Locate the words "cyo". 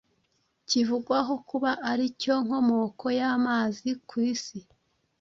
2.21-2.35